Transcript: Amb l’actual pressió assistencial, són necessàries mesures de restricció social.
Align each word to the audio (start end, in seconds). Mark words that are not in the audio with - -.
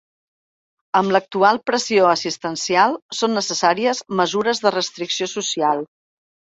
Amb 0.99 1.13
l’actual 1.15 1.59
pressió 1.71 2.09
assistencial, 2.13 2.99
són 3.21 3.39
necessàries 3.43 4.05
mesures 4.25 4.67
de 4.67 4.77
restricció 4.81 5.33
social. 5.39 5.91